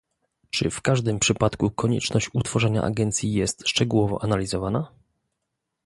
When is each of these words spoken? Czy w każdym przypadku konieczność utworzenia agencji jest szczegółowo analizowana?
Czy 0.49 0.69
w 0.69 0.81
każdym 0.81 1.19
przypadku 1.19 1.71
konieczność 1.71 2.29
utworzenia 2.33 2.81
agencji 2.83 3.33
jest 3.33 3.67
szczegółowo 3.67 4.23
analizowana? 4.23 4.91